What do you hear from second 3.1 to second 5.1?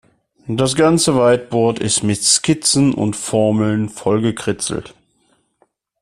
Formeln vollgekritzelt.